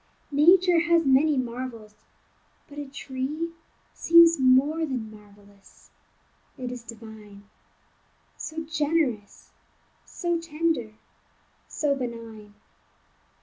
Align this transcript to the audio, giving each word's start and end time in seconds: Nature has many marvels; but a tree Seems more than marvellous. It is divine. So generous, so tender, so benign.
Nature 0.31 0.79
has 0.79 1.05
many 1.05 1.37
marvels; 1.37 1.93
but 2.67 2.79
a 2.79 2.87
tree 2.89 3.51
Seems 3.93 4.39
more 4.39 4.79
than 4.79 5.11
marvellous. 5.11 5.91
It 6.57 6.71
is 6.71 6.81
divine. 6.81 7.43
So 8.35 8.63
generous, 8.65 9.51
so 10.03 10.39
tender, 10.41 10.93
so 11.67 11.93
benign. 11.93 12.55